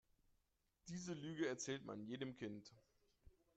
Diese 0.87 1.13
Lüge 1.13 1.45
erzählt 1.47 1.85
man 1.85 2.01
jedem 2.07 2.35
Kind. 2.35 2.73